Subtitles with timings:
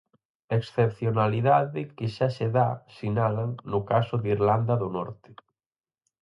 [0.59, 5.31] Excepcionalidade que xa se dá ─sinalan─ no caso de Irlanda do Norte.